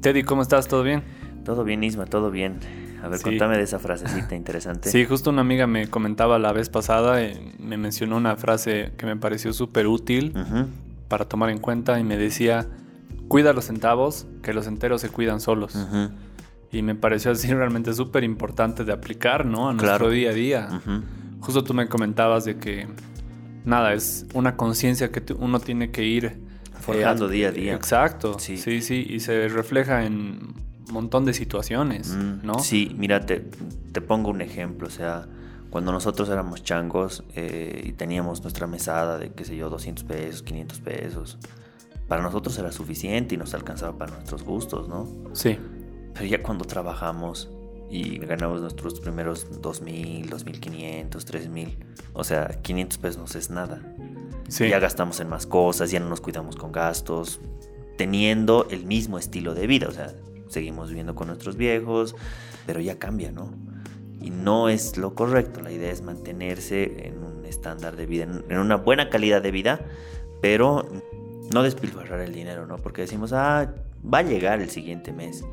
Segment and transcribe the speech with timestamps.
[0.00, 0.68] Teddy, ¿cómo estás?
[0.68, 1.02] ¿Todo bien?
[1.44, 2.58] Todo bien, Isma, todo bien.
[3.02, 3.24] A ver, Sí.
[3.24, 4.90] contame de esa frasecita interesante.
[4.90, 9.06] Sí, justo una amiga me comentaba la vez pasada, eh, me mencionó una frase que
[9.06, 10.34] me pareció súper útil
[11.08, 12.66] para tomar en cuenta y me decía,
[13.28, 15.76] cuida los centavos, que los enteros se cuidan solos.
[16.72, 19.68] Y me pareció así realmente súper importante de aplicar, ¿no?
[19.68, 20.10] A nuestro Claro.
[20.10, 20.80] día a día.
[21.40, 22.86] Justo tú me comentabas de que,
[23.64, 26.49] nada, es una conciencia que uno tiene que ir...
[26.80, 27.74] Forjando eh, día a día.
[27.74, 28.56] Exacto, Sí.
[28.56, 28.80] sí.
[28.82, 30.14] sí, y se refleja en
[30.88, 32.58] un montón de situaciones, Mm, ¿no?
[32.58, 33.40] Sí, mira, te,
[33.92, 34.88] te pongo un ejemplo.
[34.88, 35.26] O sea,
[35.70, 40.42] cuando nosotros éramos changos eh, y teníamos nuestra mesada de, qué sé yo, 200 pesos,
[40.42, 41.38] 500 pesos,
[42.08, 45.06] para nosotros era suficiente y nos alcanzaba para nuestros gustos, ¿no?
[45.32, 45.56] Sí,
[46.14, 47.48] Pero ya cuando trabajamos
[47.88, 51.76] y ganamos nuestros primeros 2.000, 2.500, 3.000,
[52.14, 53.80] o sea, 500 pesos no es nada.
[54.50, 54.68] Sí.
[54.68, 57.40] Ya gastamos en más cosas, ya no nos cuidamos con gastos,
[57.96, 59.88] teniendo el mismo estilo de vida.
[59.88, 60.14] O sea,
[60.48, 62.14] seguimos viviendo con nuestros viejos,
[62.66, 63.50] pero ya cambia, ¿no?
[64.20, 65.62] Y no es lo correcto.
[65.62, 69.80] La idea es mantenerse en un estándar de vida, en una buena calidad de vida,
[70.42, 70.86] pero
[71.52, 72.76] no despilfarrar el dinero, ¿no?
[72.76, 75.44] Porque decimos, ah, va a llegar el siguiente mes.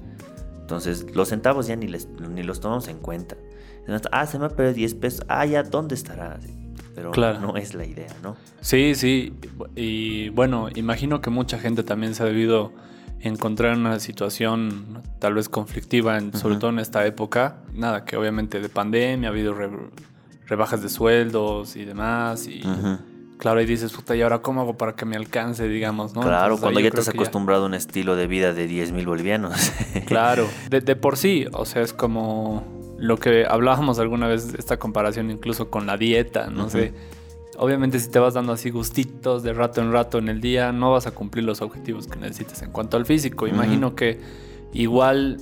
[0.60, 3.38] Entonces, los centavos ya ni, les, ni los tomamos en cuenta.
[4.12, 5.26] Ah, se me ha perdido 10 pesos.
[5.30, 6.40] Ah, ya, ¿dónde estará?
[6.98, 7.40] Pero Claro.
[7.40, 8.36] no es la idea, ¿no?
[8.60, 9.32] Sí, sí.
[9.76, 12.72] Y bueno, imagino que mucha gente también se ha debido
[13.22, 17.58] encontrar en una situación tal vez conflictiva, en- sobre todo en esta época.
[17.72, 19.70] Nada, que obviamente de pandemia ha habido re-
[20.48, 22.48] rebajas de sueldos y demás.
[22.48, 22.64] Y
[23.38, 26.16] claro, y dices, puta, ¿y ahora cómo hago para que me alcance, digamos?
[26.16, 26.22] ¿no?
[26.22, 28.92] Claro, Entonces, cuando ya te has ya- acostumbrado a un estilo de vida de 10
[28.92, 29.72] mil bolivianos.
[30.08, 34.78] Claro, de, de por sí, o sea, es como lo que hablábamos alguna vez, esta
[34.78, 36.94] comparación incluso con la dieta, no sé.
[37.58, 40.92] Obviamente si te vas dando así gustitos de rato en rato en el día, no
[40.92, 43.48] vas a cumplir los objetivos que necesites en cuanto al físico.
[43.48, 44.20] Imagino que
[44.74, 45.38] igual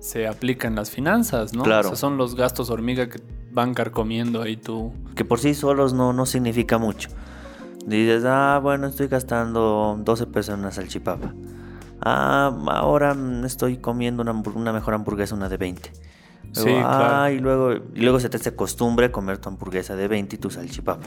[0.00, 1.62] se aplica en las finanzas, ¿no?
[1.62, 1.88] Claro.
[1.88, 3.20] O sea, son los gastos hormiga que
[3.52, 4.92] van carcomiendo ahí tú.
[5.14, 7.08] que por sí solos no, no significa mucho.
[7.86, 11.34] Dices, ah, bueno, estoy gastando 12 pesos en una salchipapa.
[12.00, 15.92] Ah, ahora mm, estoy comiendo una mejor hamburguesa, una de 20.
[16.54, 17.34] Luego, Sí, ah, claro.
[17.34, 20.50] y luego, y luego se te hace costumbre comer tu hamburguesa de 20 y tu
[20.50, 21.06] salchipapa.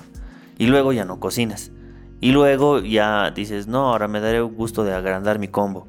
[0.58, 1.72] Y luego ya no cocinas.
[2.20, 5.88] Y luego ya dices, no, ahora me daré gusto de agrandar mi combo.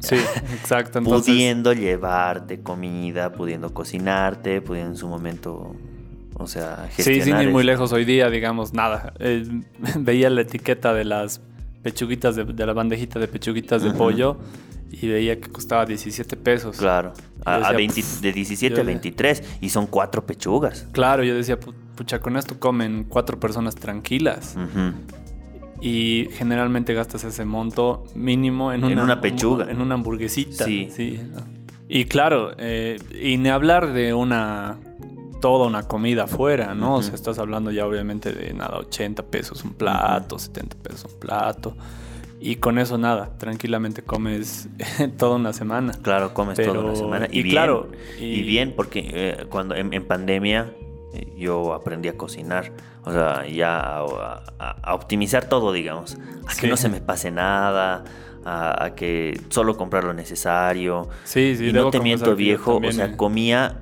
[0.00, 0.16] Sí,
[0.52, 0.98] exacto.
[0.98, 5.74] Entonces, pudiendo llevarte comida, pudiendo cocinarte, pudiendo en su momento,
[6.34, 9.14] o sea, Sí, sin gestionar ir muy lejos hoy día, digamos, nada.
[9.20, 9.46] Eh,
[9.98, 11.40] veía la etiqueta de las
[11.84, 14.38] pechuguitas, de, de la bandejita de pechuguitas de pollo
[14.90, 16.76] y veía que costaba 17 pesos.
[16.78, 17.12] Claro,
[17.44, 20.26] a, Yo a decía, 20 "Pff", de 17 yo a de- 23 y son cuatro
[20.26, 20.88] pechugas.
[20.92, 24.56] Claro, yo decía, "Pu- pucha, con esto comen cuatro personas tranquilas.
[25.80, 29.70] Y generalmente gastas ese monto mínimo en En una, pechuga.
[29.70, 30.64] En una hamburguesita.
[30.64, 30.88] Sí.
[31.88, 34.78] Y claro, eh, y ni hablar de una.
[35.44, 36.94] Toda una comida afuera, ¿no?
[36.96, 41.20] O sea, estás hablando ya obviamente de nada, 80 pesos un plato, 70 pesos un
[41.20, 41.76] plato.
[42.40, 44.70] Y con eso nada, tranquilamente comes
[45.18, 45.92] toda una semana.
[46.00, 47.28] Claro, comes Pero- toda una semana.
[47.30, 47.88] Y, y bien, claro,
[48.18, 48.24] y...
[48.24, 50.72] y- bien, porque eh, cuando en, en pandemia
[51.12, 52.72] eh, yo aprendí a cocinar.
[53.04, 56.16] O sea, ya a, a- a optimizar todo, digamos.
[56.48, 58.02] A que no se me pase nada.
[58.46, 61.08] A, a que solo comprar lo necesario.
[61.24, 62.76] Sí, sí, y no te miento, viejo.
[62.82, 63.80] O sea, comía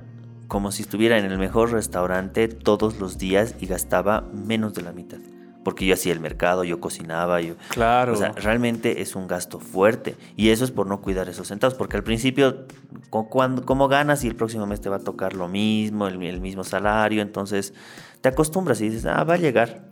[0.53, 4.93] como si estuviera en el mejor restaurante todos los días y gastaba menos de la
[4.93, 5.17] mitad.
[5.65, 7.55] Porque yo hacía el mercado, yo cocinaba, yo...
[7.71, 8.13] Claro.
[8.13, 10.15] O sea, realmente es un gasto fuerte.
[10.37, 11.75] Y eso es por no cuidar esos centavos.
[11.75, 12.67] Porque al principio,
[13.09, 16.65] como ganas y el próximo mes te va a tocar lo mismo, el, el mismo
[16.65, 17.73] salario, entonces
[18.21, 19.89] te acostumbras y dices, ah, va a llegar.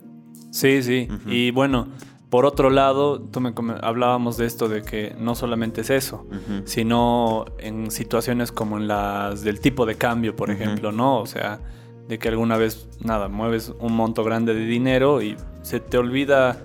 [0.51, 1.07] Sí, sí.
[1.25, 1.87] Y bueno,
[2.31, 6.25] por otro lado, tú me hablábamos de esto de que no solamente es eso,
[6.65, 11.19] sino en situaciones como en las del tipo de cambio, por ejemplo, ¿no?
[11.19, 11.59] O sea,
[12.07, 16.57] de que alguna vez, nada, mueves un monto grande de dinero y se te olvida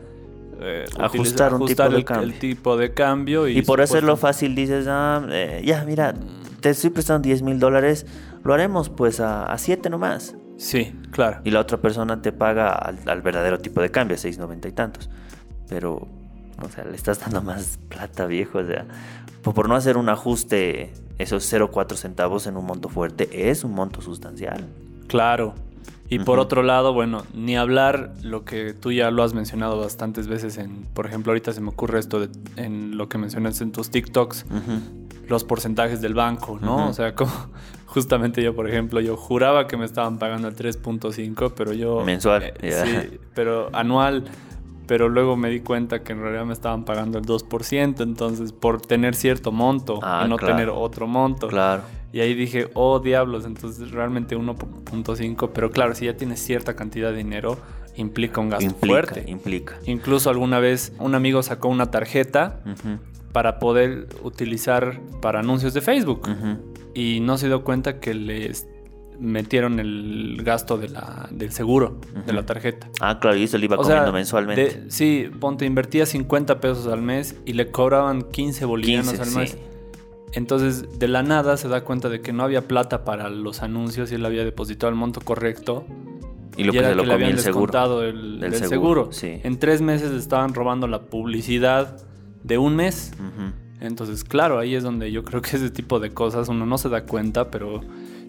[0.60, 2.24] eh, Ajustar un tipo ajustar de el, cambio.
[2.32, 3.48] el tipo de cambio.
[3.48, 6.14] Y, Y por hacerlo supuesto- fácil dices, ah, eh, ya, mira,
[6.60, 8.06] te estoy prestando 10 mil dólares,
[8.44, 10.36] lo haremos pues a 7 nomás.
[10.58, 11.40] Sí, claro.
[11.44, 15.10] Y la otra persona te paga al, al verdadero tipo de cambio, 6.90 y tantos.
[15.68, 16.06] Pero,
[16.62, 18.58] o sea, le estás dando más plata, viejo.
[18.58, 18.86] O sea,
[19.42, 24.00] por, no hacer un ajuste, esos 0.4 centavos en un monto fuerte es un monto
[24.00, 24.66] sustancial.
[25.08, 25.54] Claro.
[26.08, 30.28] Y por otro lado, bueno, ni hablar lo que tú ya lo has mencionado bastantes
[30.28, 33.72] veces en, por ejemplo, ahorita se me ocurre esto de, en lo que mencionas en
[33.72, 34.46] tus TikToks,
[35.28, 36.88] los porcentajes del banco, ¿no?
[36.88, 37.32] O sea, como
[37.86, 42.04] justamente yo, por ejemplo, yo juraba que me estaban pagando el 3.5, pero yo...
[42.04, 44.26] Mensual, eh, sí, pero anual
[44.86, 48.80] pero luego me di cuenta que en realidad me estaban pagando el 2%, entonces por
[48.80, 50.54] tener cierto monto Ah, y no claro.
[50.54, 51.48] tener otro monto.
[51.48, 51.82] Claro.
[52.12, 57.10] Y ahí dije, oh diablos, entonces realmente 1.5, pero claro, si ya tienes cierta cantidad
[57.10, 57.58] de dinero,
[57.96, 59.30] implica un gasto Implica, fuerte.
[59.30, 59.74] implica.
[59.86, 62.60] Incluso alguna vez un amigo sacó una tarjeta
[63.32, 66.28] para poder utilizar para anuncios de Facebook
[66.94, 68.66] y no se dio cuenta que les
[69.20, 72.88] metieron el gasto de la, del seguro de la tarjeta.
[73.00, 74.80] Ah, claro, y eso le iba O sea, mensualmente.
[74.82, 79.28] de- sí, ponte, invertía 50 pesos al mes y le cobraban 15 bolivianos 15, al
[79.28, 79.36] sí.
[79.38, 79.58] mes.
[80.32, 84.12] Entonces, de la nada se da cuenta de que no había plata para los anuncios
[84.12, 85.86] y él había depositado el monto correcto.
[86.58, 87.60] Y lo que era se lo que le habían el seguro.
[87.66, 89.08] descontado el, Del seguro, seguro.
[89.12, 89.40] sí.
[89.44, 91.98] En tres meses estaban robando la publicidad
[92.42, 93.12] de un mes.
[93.80, 96.88] Entonces, claro, ahí es donde yo creo que ese tipo de cosas uno no se
[96.88, 97.80] da cuenta, pero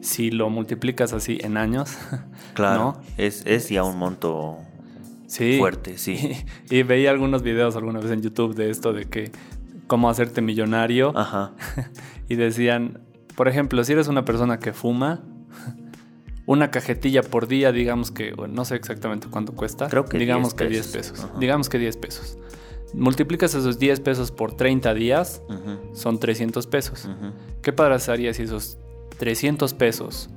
[0.02, 1.98] si lo multiplicas así en años,
[2.54, 2.80] Claro.
[2.80, 3.02] ¿no?
[3.18, 4.58] Es, es ya un monto
[5.28, 5.58] Sí.
[5.60, 6.46] fuerte, sí.
[6.70, 9.32] Y, veía algunos videos alguna vez en YouTube de esto de que
[9.88, 11.52] cómo hacerte millonario Ajá.
[12.30, 13.00] y decían,
[13.36, 15.22] por ejemplo, si eres una persona que fuma,
[16.46, 20.56] una cajetilla por día, digamos que, bueno, no sé exactamente cuánto cuesta, Creo que digamos
[20.56, 21.24] 10 que 10 pesos.
[21.26, 21.34] Ajá.
[21.40, 22.38] digamos que 10 pesos.
[22.94, 25.42] Multiplicas esos 10 pesos por 30 días,
[25.94, 27.04] son 300 pesos.
[27.06, 27.34] ujú.
[27.62, 28.78] ¿Qué pasaría si esos
[29.20, 30.30] 300 pesos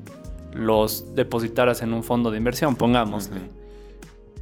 [0.53, 3.47] los depositaras en un fondo de inversión, pongámosle, Ujú.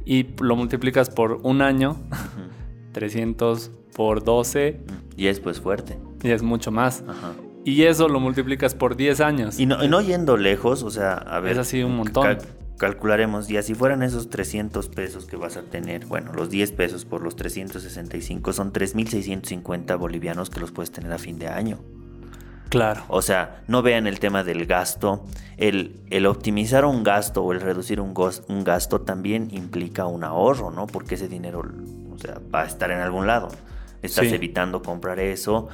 [0.05, 1.97] y lo multiplicas por un año,
[2.93, 4.79] 300 por 12,
[5.17, 5.97] Y es pues fuerte.
[6.23, 7.03] y es mucho más.
[7.07, 7.33] Ajá.
[7.65, 9.59] Y eso lo multiplicas por 10 años.
[9.59, 11.51] Y no, y no yendo lejos, o sea, a ver.
[11.53, 12.23] Es así un montón.
[12.23, 12.39] cal-
[12.77, 17.03] calcularemos, ya si fueran esos 300 pesos que vas a tener, bueno, los 10 pesos
[17.05, 21.79] por los 365 son 3.650 bolivianos que los puedes tener a fin de año.
[22.69, 23.03] Claro.
[23.07, 25.25] O sea, no vean el tema del gasto.
[25.57, 28.13] El, el optimizar un gasto o el reducir un,
[28.63, 30.87] gasto también implica un ahorro, ¿no?
[30.87, 31.63] Porque ese dinero,
[32.13, 33.49] o sea, va a estar en algún lado.
[34.01, 34.35] Estás Sí.
[34.35, 35.67] evitando comprar eso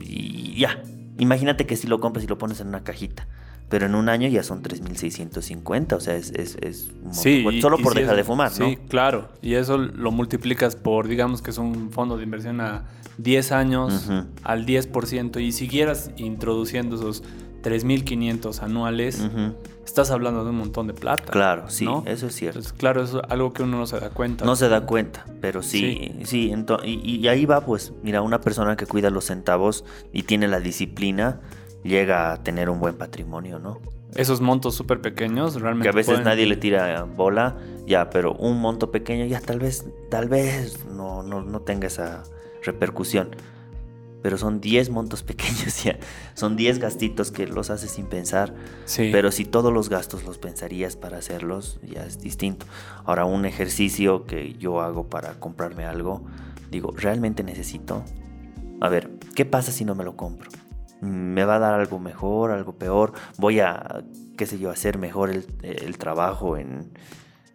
[0.00, 0.82] y ya.
[1.18, 3.28] Imagínate que si lo compras y lo pones en una cajita.
[3.70, 7.62] Pero en un año ya son 3.650, o sea, es, es, es un Sí, y-
[7.62, 8.66] solo por dejar de fumar, ¿no?
[8.68, 9.28] Sí, claro.
[9.40, 12.84] Y eso lo multiplicas por, digamos que es un fondo de inversión a
[13.18, 14.26] 10 años, Ujú.
[14.42, 17.22] al 10%, y siguieras introduciendo esos
[17.62, 19.54] 3.500 anuales, Ujú.
[19.84, 21.30] estás hablando de un montón de plata.
[21.30, 22.02] Claro, sí, ¿no?
[22.06, 22.58] eso es cierto.
[22.58, 24.44] Entonces, claro, eso es algo que uno no se da cuenta.
[24.44, 26.52] No se da cuenta, pero sí, sí,
[26.84, 30.58] y, y ahí va, pues, mira, una persona que cuida los centavos y tiene la
[30.60, 31.40] disciplina,
[31.82, 33.78] llega a tener un buen patrimonio, ¿no?
[34.14, 35.84] Esos montos súper pequeños realmente.
[35.88, 37.56] Que a veces pueden- nadie le tira bola,
[37.86, 42.24] ya, pero un monto pequeño ya tal vez, tal vez no, no, no tenga esa
[42.64, 43.30] repercusión.
[44.22, 45.98] Pero son 10 montos pequeños ya,
[46.34, 48.52] son 10 gastitos que los haces sin pensar.
[48.84, 49.08] Sí.
[49.12, 52.66] Pero si todos los gastos los pensarías para hacerlos, ya es distinto.
[53.04, 56.22] Ahora, un ejercicio que yo hago para comprarme algo,
[56.70, 58.02] digo, ¿realmente necesito?
[58.80, 60.50] A ver, ¿qué pasa si no me lo compro?
[61.00, 63.12] ¿Me va a dar algo mejor, algo peor?
[63.38, 64.02] ¿Voy a,
[64.36, 66.90] qué sé yo, hacer mejor el, el trabajo en,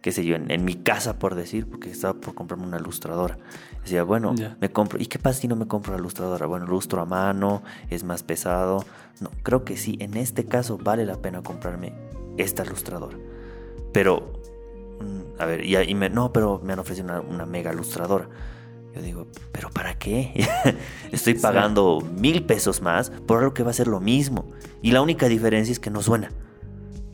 [0.02, 1.68] qué sé yo, en, en mi casa, por decir?
[1.68, 3.38] Porque estaba por comprarme una ilustradora.
[3.82, 5.00] Decía, bueno, me compro.
[5.00, 6.46] ¿Y qué pasa si no me compro la ilustradora?
[6.46, 8.84] Bueno, lustro a mano, es más pesado.
[9.20, 11.92] No, creo que sí, en este caso vale la pena comprarme
[12.36, 13.16] esta ilustradora.
[13.92, 14.32] Pero,
[15.00, 18.28] mm, a ver, y, y me, no, pero me han ofrecido una, una mega ilustradora.
[18.96, 20.32] Yo digo, ¿pero para qué?
[21.12, 21.40] Estoy Sí.
[21.42, 24.46] pagando mil pesos más por algo que va a ser lo mismo.
[24.82, 26.30] Y la única diferencia es que no suena.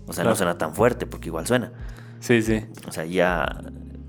[0.07, 1.73] O sea, no suena tan fuerte porque igual suena.
[2.21, 2.65] Sí, sí.
[2.89, 3.63] O sea, ya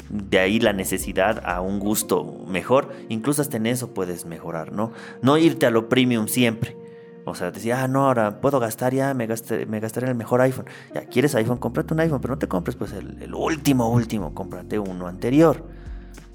[0.09, 2.91] de ahí la necesidad a un gusto mejor.
[3.09, 4.91] Incluso hasta en eso puedes mejorar, ¿no?
[5.21, 6.77] No irte a lo premium siempre.
[7.25, 10.17] O sea, decir, ah, no, ahora puedo gastar ya, me, gasté, me gastaré en el
[10.17, 10.65] mejor iPhone.
[10.93, 11.57] Ya, ¿quieres iPhone?
[11.57, 14.33] Cómprate un iPhone, pero no te compres pues el, el último, último.
[14.35, 15.65] Cómprate uno anterior.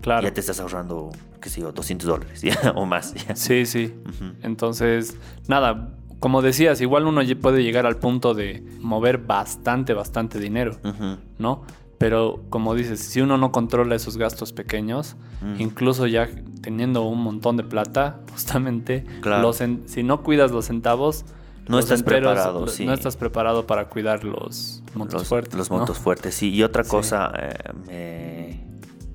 [0.00, 0.22] Claro.
[0.22, 3.14] Ya te estás ahorrando, qué sé yo, 200 dólares ya, o más.
[3.14, 3.34] ya.
[3.36, 3.94] Sí, sí.
[4.42, 5.16] Entonces,
[5.48, 10.76] nada, como decías, igual uno puede llegar al punto de mover bastante, bastante dinero.
[11.38, 11.62] ¿no?
[11.98, 15.60] Pero como dices, si uno no controla esos gastos pequeños, Mm.
[15.60, 16.28] incluso ya
[16.62, 19.42] teniendo un montón de plata, justamente, Claro.
[19.42, 21.24] los en- si no cuidas los centavos,
[21.68, 22.84] No los estás enteros, preparado, lo- sí.
[22.86, 25.54] No estás preparado para cuidar los montos los, fuertes.
[25.58, 25.76] Los ¿no?
[25.78, 26.50] montos fuertes, sí.
[26.52, 26.90] Y otra Sí.
[26.90, 27.54] cosa, eh,
[27.86, 28.67] me-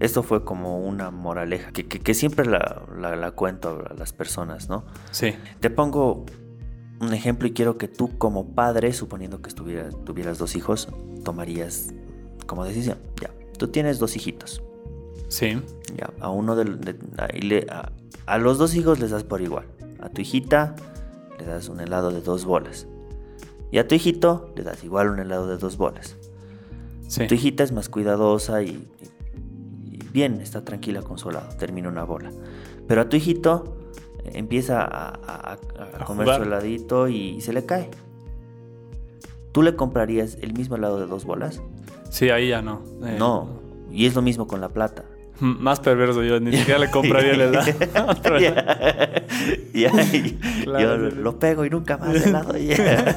[0.03, 4.13] esto fue como una moraleja que, que- que siempre la, la- la cuento a las
[4.13, 4.83] personas, ¿no?
[5.11, 6.25] Sí, Te pongo
[7.01, 10.87] un ejemplo y quiero que tú como padre, suponiendo que estuviera- tuvieras dos hijos,
[11.23, 11.89] tomarías
[12.47, 12.97] como decisión.
[13.21, 14.61] Ya, tú tienes dos hijitos.
[15.29, 15.59] sí,
[15.97, 16.95] Ya, a uno del- de,
[17.69, 17.91] a, a-
[18.25, 19.65] a los dos hijos les das por igual.
[19.99, 20.75] A tu hijita
[21.39, 22.87] le das un helado de dos bolas.
[23.71, 26.15] Y a tu hijito le das igual un helado de dos bolas.
[27.07, 27.27] sí.
[27.27, 29.07] Tu hijita es más cuidadosa y- y
[30.13, 32.31] bien, está tranquila con su helado, termina una bola.
[32.87, 33.77] Pero a tu hijito
[34.23, 35.57] eh, empieza a,
[36.05, 36.37] comer jugar.
[36.37, 37.89] su heladito y se le cae.
[39.51, 41.61] ¿Tú le comprarías el mismo helado de dos bolas?
[42.09, 42.81] Sí, ahí ya no.
[43.05, 43.59] Eh, no.
[43.91, 45.03] Y es lo mismo con la plata.
[45.39, 47.71] Más perverso yo, ni siquiera le compraría el helado.
[49.73, 49.91] Ya, ya,
[50.63, 52.55] Claro, yo sí, lo pego y nunca más helado.
[52.57, 53.15] ya.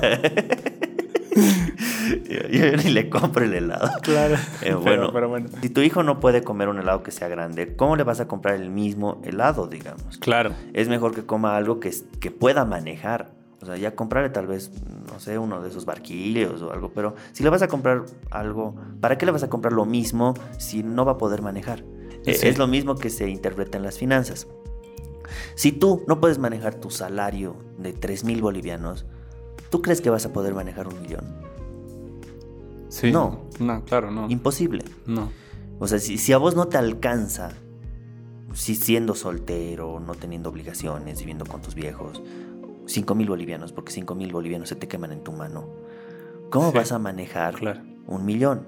[2.08, 3.88] Yo, yo ni le compro el helado.
[4.02, 4.34] Claro.
[4.34, 5.48] Eh, Pero- bueno, pero bueno.
[5.62, 8.28] si tu hijo no puede comer un helado que sea grande, ¿cómo le vas a
[8.28, 10.18] comprar el mismo helado, digamos?
[10.18, 10.52] Claro.
[10.72, 13.30] Es mejor que coma algo que, que pueda manejar.
[13.62, 14.70] O sea, ya comprarle tal vez,
[15.10, 18.76] no sé, uno de esos barquillos o algo, pero si le vas a comprar algo,
[19.00, 21.82] ¿para qué le vas a comprar lo mismo si no va a poder manejar?
[22.26, 22.48] Eh, Sí.
[22.48, 24.46] Es lo mismo que se interpreta en las finanzas.
[25.54, 29.06] Si tú no puedes manejar tu salario de 3 mil bolivianos,
[29.70, 31.24] ¿tú crees que vas a poder manejar un millón?
[32.96, 33.12] Sí.
[33.12, 33.42] No.
[33.60, 34.28] No, claro, no.
[34.30, 34.82] Imposible.
[35.06, 35.30] No.
[35.78, 37.50] O sea, si, si a vos no te alcanza,
[38.54, 42.22] si siendo soltero, no teniendo obligaciones, viviendo con tus viejos,
[42.86, 45.68] 5 mil bolivianos, porque 5 mil bolivianos se te queman en tu mano,
[46.50, 47.82] ¿cómo Sí, vas a manejar claro.
[48.06, 48.66] un millón?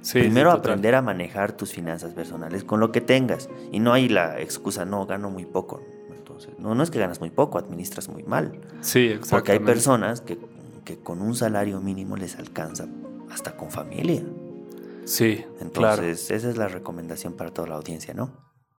[0.00, 3.50] Sí, Primero sí, aprender a manejar tus finanzas personales con lo que tengas.
[3.72, 5.82] Y no hay la excusa, no, gano muy poco.
[6.16, 8.58] Entonces, no, no es que ganas muy poco, administras muy mal.
[8.80, 9.36] Sí, exacto.
[9.36, 10.38] Porque hay personas que,
[10.84, 12.86] que con un salario mínimo les alcanza
[13.30, 14.22] hasta con familia.
[15.04, 16.02] Sí, claro.
[16.02, 18.45] Entonces, esa es la recomendación para toda la audiencia, ¿no?